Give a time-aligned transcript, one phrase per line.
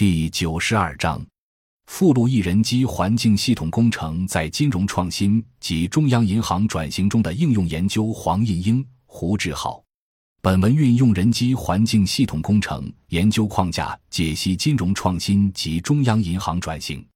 [0.00, 1.22] 第九十二章，
[1.84, 8.10] 附录一人机环境系统工程在金融创新及中央银行转型中的应用研究。
[8.10, 9.84] 黄印英、胡志浩。
[10.40, 17.06] 本文运用人机环境系统工程研究框架解析金融创新及中央银行转型。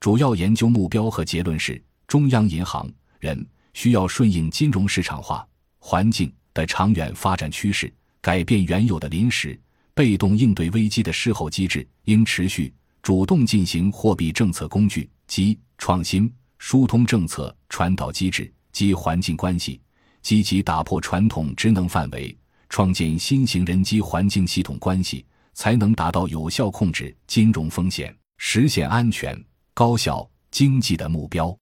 [0.00, 2.90] 主要研究目标和结论是：中央银行
[3.20, 5.46] 人需要顺应金融市场化
[5.78, 7.92] 环境的长远发展趋势，
[8.22, 9.60] 改变原有的临时。
[9.94, 12.72] 被动应对危机的事后机制应持续
[13.02, 19.80] 主动进行货币政策工具及创新疏通政策传导机制及环境关系，
[20.22, 22.36] 积极打破传统职能范围，
[22.68, 29.38] 创建新型人机环境系统关系，才能达到有效控制金融风险，实现安全、
[29.74, 31.54] 高效、经济的目标。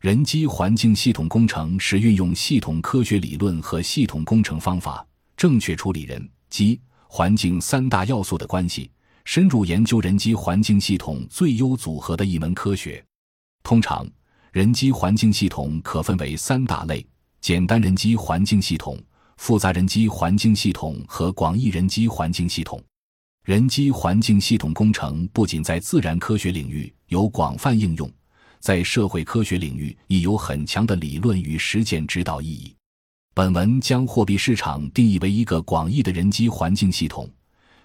[0.00, 6.80] 人机环境系统工程是运用系统科学理论和系统工程方法，正确处理人机。
[7.08, 8.90] 环境三大要素的关系，
[9.24, 13.02] 深入研究人机环境系统最优组合的一门科学。
[13.62, 14.06] 通常，
[14.52, 17.04] 人机环境系统可分为三大类：
[17.40, 19.02] 简单人机环境系统、
[19.38, 22.82] 复杂人机环境系统和广义人机环境系统。
[23.44, 28.10] 人机环境系统工程不仅在自然科学领域有广泛应用，
[28.60, 32.74] 在社会科学领域亦有很强的理论与实践指导意义。
[33.38, 37.30] 本文将货币市场定义为一个广义的人机环境系统，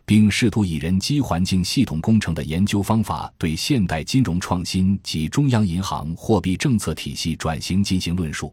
[0.03, 8.51] 并试图以人机环境系统工程的研究方法对现代金融创新及中央银行货币政策体系转型进行论述，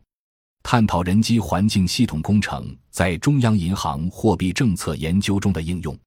[0.62, 5.98] 探讨人机环境系统工程在中央银行货币政策研究中的应用。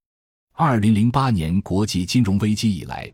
[0.52, 3.12] 二零零八年国际金融危机以来，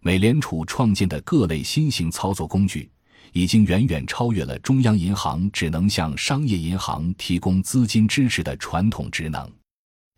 [0.00, 2.90] 美联储创建的各类新型操作工具。
[3.32, 9.50] 已经远远超越了中央银行只能向商业银行提供资金支持的传统职能。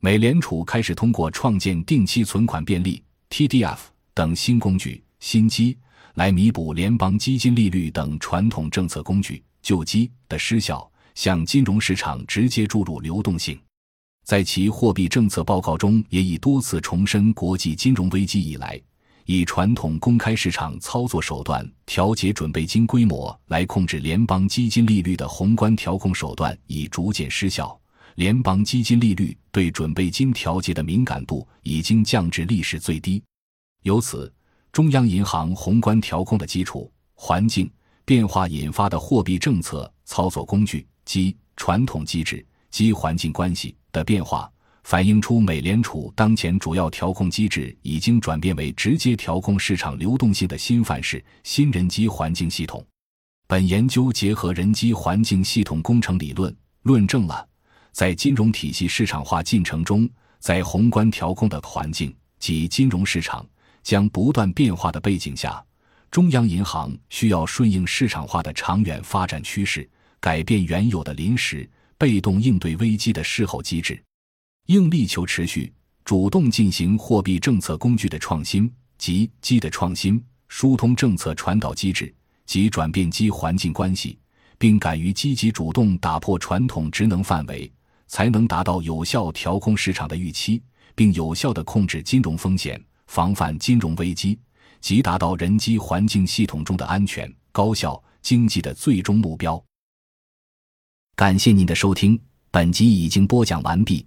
[0.01, 3.79] 美联储开始通过创建定期存款便利 （TDF）
[4.13, 5.77] 等新工具、新机
[6.15, 13.59] 来弥补联邦基金利率等传统政策工具旧机的失效，向金融市场直接注入流动性。
[14.25, 18.81] 在其货币政策报告中，也已多次重申，国际金融危机以来。
[19.27, 27.79] 以传统公开市场操作手段调节准备金规模来控制联邦基金利率的宏观调控手段已逐渐失效，
[28.17, 33.23] 联邦基金利率对准备金调节的敏感度已经降至历史最低。
[33.83, 34.33] 由此，
[34.73, 37.71] 中央银行宏观调控的基础环境
[38.05, 44.51] 变化引发的货币政策操作工具及传统机制及环境关系的变化。
[44.85, 52.85] 反映出美联储当前主要调控机制已经转变为直接调控市场流动性的新范式新人机环境系统。
[53.47, 57.49] 本研究结合人机环境系统工程理论，论证了
[57.93, 60.09] 在金融体系市场化进程中，
[60.39, 63.45] 在宏观调控的环境及金融市场
[63.83, 65.65] 将不断变化的背景下，
[66.11, 69.89] 中央银行需要顺应市场化的长远发展趋势，
[70.21, 73.99] 改变原有的临时被动应对危机的事后机制。
[74.67, 75.71] 应力求持续
[76.07, 82.15] 主动进行货币政策工具的创新及机的创新，疏通政策传导机制
[82.47, 84.19] 及转变机环境关系，
[84.57, 87.71] 并敢于积极主动打破传统职能范围，
[88.07, 90.63] 才能达到有效调控市场的预期，
[90.95, 94.39] 并有效的控制金融风险，防范金融危机，
[94.81, 99.63] 及达到人机环境系统中的安全、高效、经济的最终目标。
[101.17, 102.19] 感谢您的收听，
[102.51, 104.07] 本集已经播讲完毕。